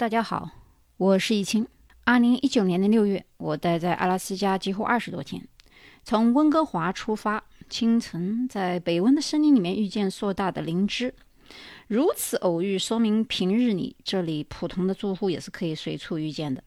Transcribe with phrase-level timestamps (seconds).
[0.00, 0.48] 大家好，
[0.96, 1.68] 我是易清。
[2.04, 5.46] 二零一九年的六月，我待在阿拉斯加几乎二十多天，
[6.04, 11.14] 从温哥华出发，清晨在北温的森林里面遇见硕大的灵芝。
[11.86, 16.64] 如此偶遇，说明平日里这里普通的住户也是可以随处遇见的。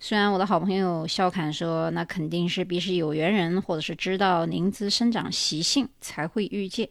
[0.00, 6.88] 虽然我的好朋友笑侃说，那肯定是必是有缘人，或者是知道灵芝生长习性才会遇见。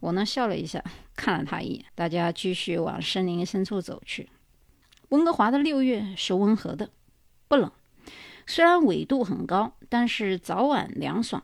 [0.00, 0.84] 我呢笑了一下，
[1.16, 1.86] 看了他一眼。
[1.94, 4.28] 大家继续往森林深处走去。
[5.10, 6.90] 温哥华的六月是温和的，
[7.48, 7.70] 不冷。
[8.46, 11.42] 虽然纬度很高，但是早晚凉爽。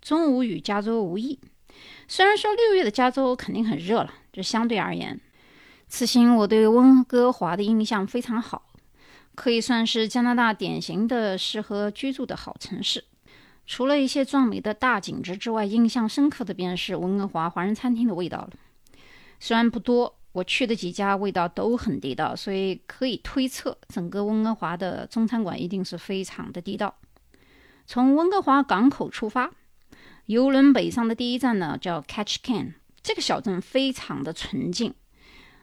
[0.00, 1.38] 中午与加州无异。
[2.08, 5.20] 虽然说六月的加州肯定很热了，这相对而言，
[5.88, 8.62] 此行我对温哥华的印象非常好。
[9.34, 13.04] 可以算是加拿大典型的适合居住的好城市。
[13.66, 18.50] 除了一些壮美的大景致之外，印象深刻的便是温哥华华人餐厅的味道了。
[19.38, 26.94] 虽然不多，我去的几家味道都很地道，所以可以推测，整个温哥华的中餐馆一定是非常的地道。
[27.86, 29.50] 从温哥华港口出发，
[30.26, 34.92] 游轮北上的第一站呢叫 Catch Can，这个小镇非常的纯净，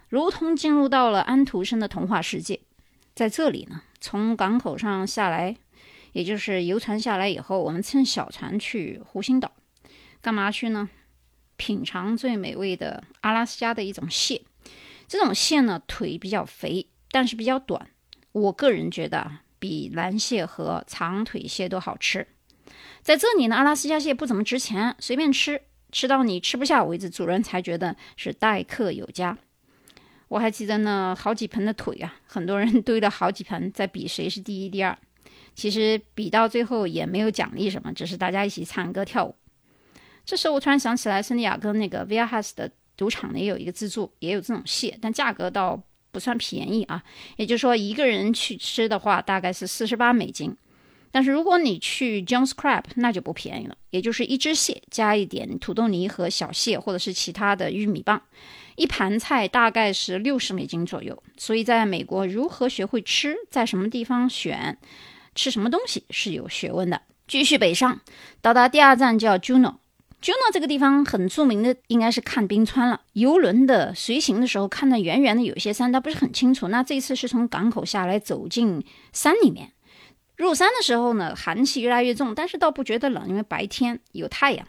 [0.09, 2.59] 如同进入到了安徒生的童话世界。
[3.13, 5.55] 在这里呢，从港口上下来，
[6.13, 9.51] 也就是游船下来以后，我们乘小船去湖心岛，
[10.19, 10.89] 干嘛去呢？
[11.57, 14.41] 品尝最美味的阿拉斯加的一种蟹。
[15.13, 17.87] 这种蟹呢，腿比较肥，但是比较短。
[18.31, 22.25] 我个人觉得比蓝蟹和长腿蟹都好吃。
[23.03, 25.61] 在这里呢，阿拉斯加蟹不怎么值钱，随便吃，
[25.91, 29.37] 吃到你吃不下为止，主人才觉得是待客有加。
[30.29, 34.97] 我还记得呢好几盆的腿啊，很多人 堆了好几盆，在比谁是第一、第二。
[35.53, 39.35] 其实比到最后也没有奖励什么，只是大家一起唱歌跳舞。
[40.25, 42.71] 这时候我突然想起来，圣地亚哥那个 Via Has 的
[43.03, 45.77] 赌场呢也有一个自助，也有这种蟹，但价格倒
[46.09, 47.03] 不算便宜啊。
[47.35, 50.55] 也就是说，一个人去吃的话，大概是四十八美金。
[51.11, 58.21] 但是如果你去 Jones Crab，那就不便宜了，也就是一只蟹加一点土豆泥和小蟹，或者是其他的玉米棒。
[58.77, 64.77] 一盘菜大概是六十美金左右，所以在美国如何学会吃，在什么地方选
[65.35, 67.01] 吃什么东西是有学问的。
[67.27, 67.99] 继续北上，
[68.41, 69.82] 到达第二站叫 Juno。
[70.23, 73.01] Juno 这个地方很著名的应该是看冰川了。
[73.11, 76.69] 游轮的随行的时候看到远远的有些山，但不是很清楚。
[76.69, 79.73] 那这次是从港口下来走进山里面，
[80.37, 84.65] 入山的时候呢，寒气越来越重，但是倒不觉得冷，因为白天有太阳。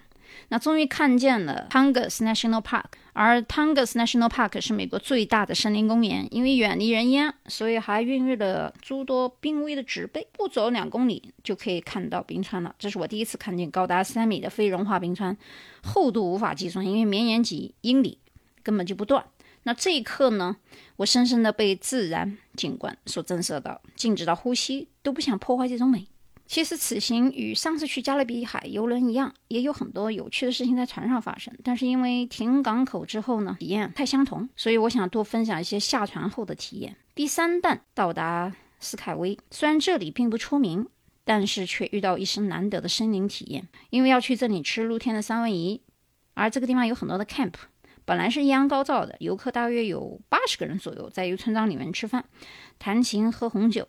[0.48, 6.26] 那终于看见了 Tongass National Park，而 Tongass National Park 是美国最大的森林公园。
[6.30, 10.26] 因为远离人烟，所以还孕育了诸多濒危的植被。
[10.32, 12.74] 不走两公里就可以看到冰川了。
[12.78, 15.36] 这是我第一次看见高达三米的非融化冰川，
[15.82, 18.18] 厚度无法计算，因为绵延几英里，
[18.62, 19.24] 根本就不断。
[19.62, 20.56] 那这一刻呢，
[20.96, 26.06] 我深深的被自然景观所震慑到，静止到呼吸都不想破坏这种美。
[26.46, 31.52] 其实此行与上次去加勒比海游轮一样，也有很多有趣的事情在船上发生。
[31.64, 36.96] 但是因为停港口之后呢，体验太相同，所以我想多分享一些下船后的体验。
[37.14, 40.86] 第三站到达斯凯威，虽然这里并不出名，
[41.24, 45.80] 但是却遇到一生难得的森林体验，因为要去这里吃露天的三文鱼，
[46.34, 47.54] 而这个地方有很多的 camp。
[48.04, 52.22] 本来是艳阳高照的，游客大约有八十个人左右，在一个村庄里面吃饭、
[52.78, 53.88] 弹琴、喝红酒。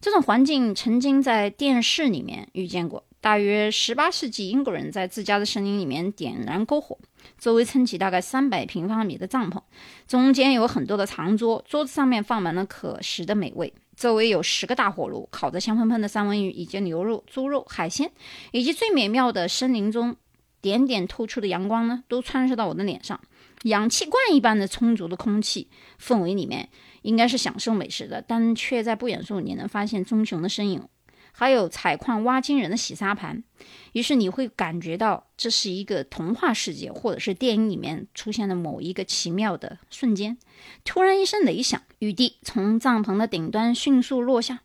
[0.00, 3.04] 这种环境曾经在电视里面遇见过。
[3.20, 6.98] 大约十八世纪，英国人在自家的森林里面点燃篝火，
[7.38, 9.62] 周围撑起大概三百平方米的帐篷，
[10.06, 18.10] 中间有很多的长桌，桌子上面放满了可食的美味，周围有十个大火炉，烤着香喷喷的三文鱼以及牛肉、猪肉、海鲜，
[18.52, 20.14] 以及最美妙的森林中
[20.60, 23.18] 点点透出的阳光呢，都穿射到我的脸上。
[23.62, 25.68] 氧气罐一般的充足的空气
[25.98, 26.68] 氛围里面，
[27.04, 30.88] 应该是享受美食的，但却在不远处你能发现棕熊的身影，
[31.32, 33.44] 还有采矿挖金人的洗沙盘。
[33.92, 40.38] 于是你会感觉到这是一个童话世界，或者是电影里面出现的某一个奇妙的瞬间。
[40.82, 44.62] 突然一声雷响，雨滴从帐篷的顶端迅速落下，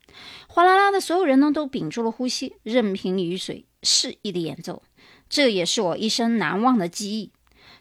[0.48, 4.82] 哗啦啦的，所有人呢都屏住了呼吸，任凭雨水肆意的演奏。
[5.28, 7.32] 这也是我一生难忘的记忆。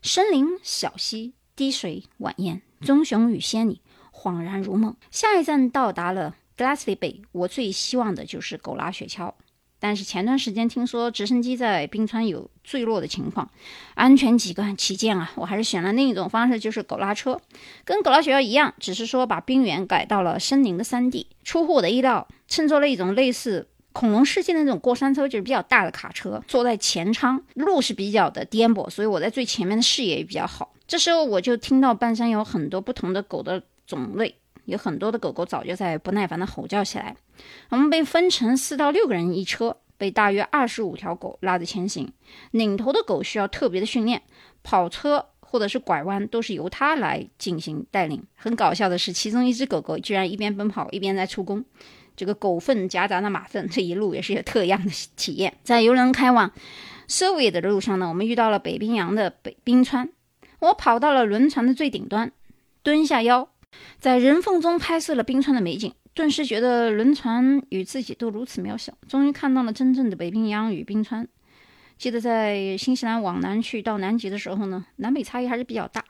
[0.03, 3.81] 森林、小溪、滴水、晚宴、棕熊与仙女，
[4.19, 4.97] 恍然如梦。
[5.11, 9.33] 下一站到达了 Glassly Bay，我最希望的就是狗拉雪橇。
[9.81, 13.49] 但是前段时间听说直升机在冰川有坠落的情况，
[13.95, 17.41] 安全起见起见啊，我还是选了另一种方式，就是狗拉车，
[17.85, 21.29] 跟狗拉雪橇一样，只是说把冰原改到了森林的山地。
[21.45, 23.69] 出乎我的意料，乘坐了一种类似。
[23.93, 30.73] 恐龙世界的那种过山车就是比较大的卡车，坐在前舱，路是比较的颠簸，所以我在最前面的视野也比较好。
[30.87, 34.37] 这时候我就听到半山有很多不同的狗的种类，
[34.67, 37.17] 有很多的狗狗早就在不耐烦的吼叫起来。
[37.71, 42.13] 我们被分成四到六个人一车，被大约二十五条狗拉着前行。
[42.53, 44.23] 领头的狗需要特别的训练，
[44.63, 48.23] 跑车或者是拐弯都是由它来进行带领。
[48.37, 51.65] 很搞笑的是，其中一只狗狗居然一边奔跑一边在出工。
[52.15, 55.57] 这个狗粪夹杂的马粪，这一路也是有特样的体验。
[55.63, 56.53] 在游轮开往
[57.07, 60.11] 舍维的路上呢，我们遇到了北冰洋的北冰川。
[60.59, 62.33] 我跑到了轮船的最顶端，
[62.83, 63.49] 蹲下腰，
[63.99, 68.93] 在人缝中拍摄了冰川的美景，顿时觉得轮船与自己都如此渺小。
[69.09, 71.27] 终于看到了真正的北冰洋与冰川。
[71.97, 76.05] 记得在新西兰往南去到南极的时候呢，南北差异还是比较大。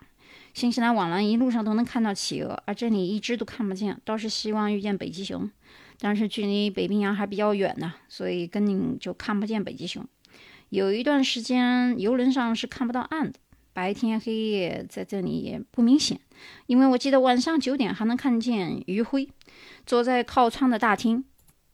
[0.53, 3.99] 新西兰往南一路上都能看到企鹅，而这里一只都看不见。
[4.05, 5.51] 倒是希望遇见北极熊。
[6.01, 10.07] 但是距离北冰洋还比较远呢，所以根本就看不见北极熊。
[10.69, 13.39] 有一段时间，游轮上是看不到岸的，
[13.79, 16.21] 白天黑夜在这里也不明显。
[16.67, 19.29] 因为我记得晚上九点还能看见余晖。
[19.87, 21.25] 坐在靠窗的大厅，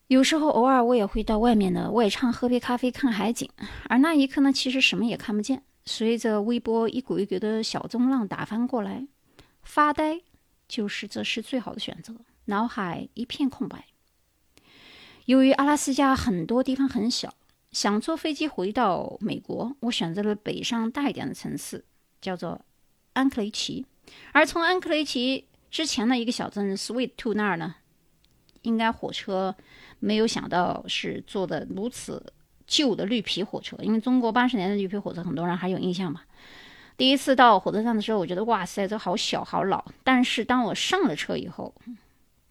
[0.08, 3.48] 有时候偶尔我也会到外面的外唱喝杯咖啡看海景，
[3.88, 5.62] 而那一刻呢，其实什么也看不见。
[5.86, 9.06] 随着微波一股一股的小中浪打翻过来，
[9.62, 10.20] 发呆
[10.68, 12.14] 就是这是最好的选择。
[12.44, 13.86] 脑海一片空白。
[15.24, 17.32] 由于阿拉斯加很多地方很小，
[17.72, 21.84] 想坐飞机回到美国，我选择了北上大一点的城市，
[22.24, 22.60] 叫做
[23.12, 23.84] 安克雷奇。
[24.32, 27.76] 而从安克雷奇之前的一个小镇 Sweet To 那儿呢，
[28.62, 29.54] 应该火车
[30.00, 32.32] 没有想到是坐的如此
[32.66, 36.24] 旧的绿皮火车，因为中国八十年的绿皮火车很多人还有印象吧。
[36.96, 39.84] 第一次到火车站的时候，我觉得哇塞，这好小好老。
[40.02, 41.74] 但是当我上了车以后，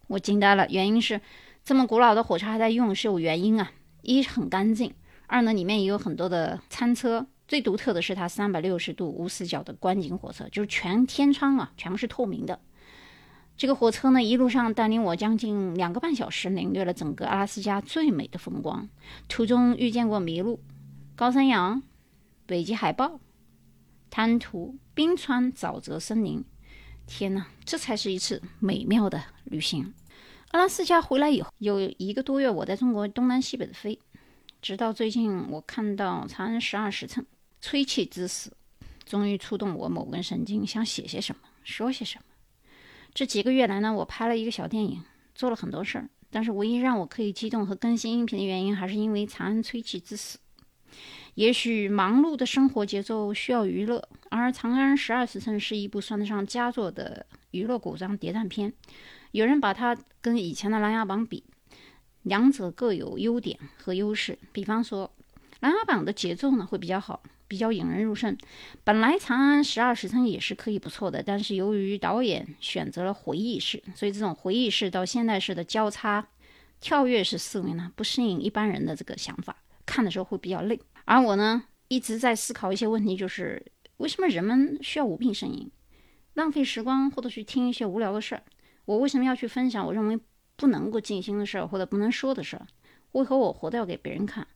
[0.08, 1.20] 我惊呆了，原因是。
[1.66, 3.72] 这么古老的火车还在用是有原因啊，
[4.02, 4.94] 一很干净，
[5.28, 7.26] 二呢里面也有很多的餐车。
[7.48, 12.60] 最独特的是它三百六十度无死角的观景火车，就是全天窗啊，全部是透明的。
[13.56, 18.90] 这个火车呢一路上带领我将近两个半小时，领略了整个阿拉斯加最美的风光。
[19.28, 20.60] 途中遇见过麋鹿、
[21.16, 21.84] 高山羊、
[22.48, 23.20] 北极海豹、
[24.10, 26.44] 滩涂、冰川、沼泽森林。
[27.06, 29.94] 天哪，这才是一次美妙的旅行。
[30.52, 34.00] 阿拉斯加回来以后，有一个多月，我在中国东南西北的飞，
[34.64, 37.26] 直到最近，我看到长安十二时辰，
[37.60, 38.56] 吹气之死，
[39.04, 42.24] 终于触动我某根神经，想写些什么，说些什么。
[43.14, 45.04] 这几个月来呢，我拍了一个小电影，
[45.36, 50.40] 做了很多事儿，但是唯一让我可以激动和更新音频的原因，还是因为长安吹气之死。
[51.34, 58.72] 也许忙碌的生活节奏需要娱乐，而《长安十二时辰》是一部算得上佳作的娱乐古装谍战片。
[59.32, 61.44] 有人把它跟以前的《琅琊榜》比，
[62.24, 64.38] 两者各有优点和优势。
[64.52, 65.10] 比方说，
[65.62, 68.38] 《琅琊榜》的节奏呢会比较好，比较引人入胜。
[68.84, 76.28] 本来《长安十二时辰》也是可以不错的，但是由于导演选择了回忆式，所以这种回忆式到现代式的交叉
[76.82, 79.56] 跳跃式思维呢，不适应一般人的这个想法，
[79.86, 80.80] 看的时候会比较累。
[81.06, 83.66] 而我呢，一直在思考一些问题，就是
[83.98, 85.70] 为什么人们需要无病呻吟，
[86.34, 88.44] 浪费时光，或者去听一些无聊的事儿。
[88.86, 90.20] 我为什么要去分享我认为
[90.56, 92.66] 不能够尽心的事儿或者不能说的事儿？
[93.14, 94.48] 为何我活的要给别人看？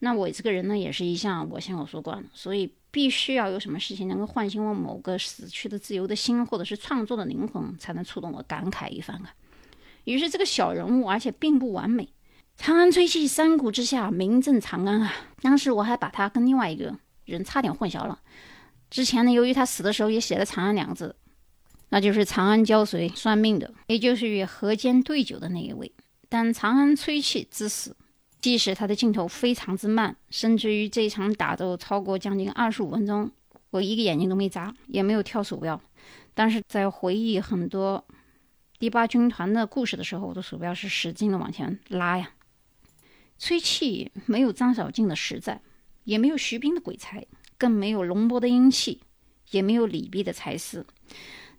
[0.00, 9.34] 那我这个人呢，也是一向我行我素惯，所以必须要有什么事情能够唤醒我某个死去的自由的心，或者是创作的灵魂，才能触动我感慨一番啊。
[10.04, 12.08] 于是这个小人物，而且并不完美。
[12.56, 15.12] 长安吹气，山谷之下，名震长安啊！
[15.42, 18.18] 当时我还把他跟另外一个人差点混淆了。
[18.90, 21.16] 之前呢，由于他死的时候也写了“长安”两个字。
[21.88, 25.92] 那就是长安交谁算命的，也就是与河间对酒的那一位。
[26.28, 27.96] 但长安吹气之死，
[28.40, 33.30] 即使他的镜头非常之慢，甚至于这场打斗超过将近二十五分钟，
[33.70, 35.80] 我一个眼睛都没眨，也没有跳鼠标。
[36.34, 38.04] 但是在回忆很多
[38.78, 42.30] 第八军团的故事的时候，我的鼠标是使劲的往前拉呀。
[43.38, 45.60] 吹气没有张小静的实在，
[46.04, 47.24] 也没有徐冰的鬼才，
[47.56, 49.00] 更没有龙波的英气，
[49.50, 50.84] 也没有李泌的才思。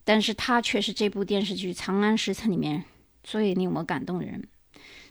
[0.07, 2.85] 但是他却是这部电视剧《长安十层》里面
[3.25, 4.47] 最令我感动的人。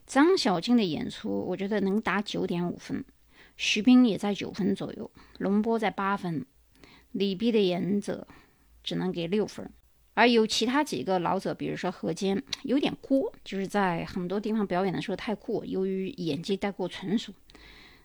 [0.07, 3.05] 张小静的演出，我觉得能打九点五分，
[3.59, 6.47] 徐冰也在九分左右，龙波在八分，
[7.13, 8.27] 李泌的演者
[8.83, 9.71] 只能给六分。
[10.15, 17.35] 而有其他几个老者，比如说何坚，有点过，就是在很多地方表演的时候太过，由于演技太过纯熟，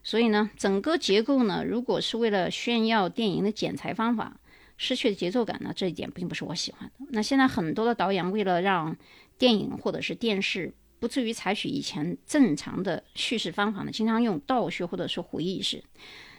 [0.04, 4.41] 所以呢，整个结构呢，如果是为了炫耀电影的剪裁方法。
[4.84, 5.72] 失去的节奏感呢？
[5.76, 7.06] 这一点并不是我喜欢的。
[7.12, 8.98] 那现在很多的导演为了让
[9.38, 15.84] 电影或者是电视不至于采取以前正常的叙事方法呢，经常用倒叙或者说回忆式，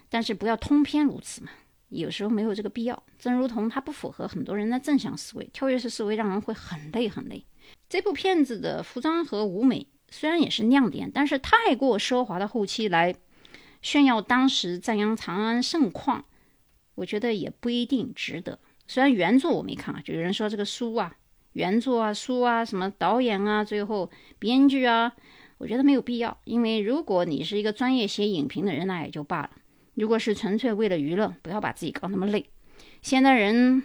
[0.08, 1.50] 但是不要通篇如此嘛。
[1.90, 3.00] 有时候没有这个必要。
[3.16, 7.44] 正如同它不符合很多人的正向思维，跳跃式思维让人会很累很累。
[7.88, 13.14] 这部片子的服装和舞美虽然也是亮点，但是太过奢华的后期来
[13.82, 16.24] 炫耀当时赞扬长安盛况，
[16.94, 18.58] 我觉得也不一定值得。
[18.86, 21.16] 虽然原作我没看啊，就有人说这个书啊、
[21.52, 25.12] 原作啊、书啊、什么导演啊、最后编剧啊，
[25.58, 26.36] 我觉得没有必要。
[26.44, 29.50] 因为如果你是一个专业写影评的人，那也就罢了；
[29.94, 32.46] 如果是纯粹为了娱乐，不要把自己搞那么累。
[33.00, 33.84] 现在人。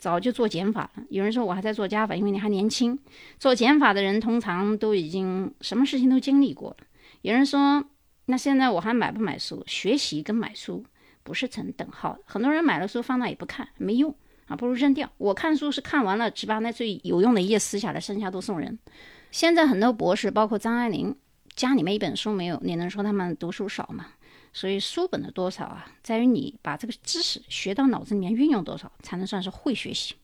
[0.00, 1.04] 早就做减法了。
[1.10, 2.98] 有人说我还在做加法，因为你还年轻。
[3.38, 6.76] 做减法的人通常都已经什么事情都经历过了。
[7.20, 7.84] 有人说，
[8.24, 9.62] 那现在我还买不买书？
[9.66, 10.82] 学习跟买书
[11.30, 12.22] 不是成等号的。
[12.24, 14.12] 很多人买了书放那也不看，没用
[14.48, 15.08] 啊，不如扔掉。
[15.16, 18.76] 我看书是看完了，只把那最有用的一页撕下来，剩下都送人。
[19.30, 21.14] 现在很多博士，包括张爱玲，
[21.54, 24.08] 家里面一本书没有，你能说他们读书少吗？
[24.52, 30.16] 所以书本的多少啊，在于你把这个知识学到脑子里面运用多少，才能算是会学习。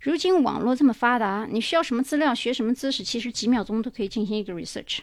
[0.00, 5.00] 如今网络这么发达，你需要什么资料，学什么知识，其实几秒钟都可以进行一个 research。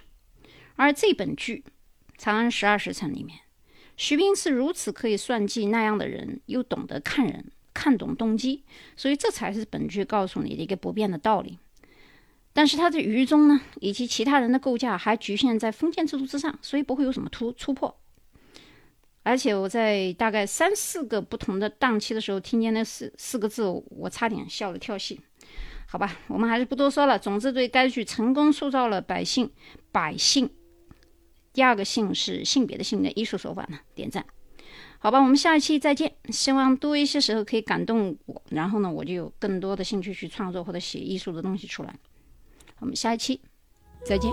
[0.75, 1.63] 而这本剧
[2.17, 3.38] 《长安十二时辰》里面，
[4.00, 8.63] 徐斌是如此可以算计那样的人，又懂得看人，看懂动机，
[8.96, 11.60] 所以这才是本剧告诉你的一个不变的道理。
[12.53, 17.94] 但是他的愚忠呢，以及其他人的构架还局限在封建制度之上，所以不会有什么突突破。
[19.24, 25.20] 而且我在大概三四个不同的档期的时候，听见那四四个字，我差点笑了跳戏。
[25.86, 27.20] 好吧，我们还是不多说了。
[27.20, 29.51] 总之，对该剧成功塑造了百姓，
[29.91, 30.50] 百姓。
[31.53, 34.25] 第二个“性”是性别的“性”的艺术手法呢，点赞。
[35.00, 36.13] 好吧，我们下一期再见。
[36.29, 41.96] 希望多一些时候可以感动我，然后呢，我就有更多的兴趣去创作或者写艺术的东西出来。
[42.79, 43.41] 我们下一期
[44.06, 44.32] 再见。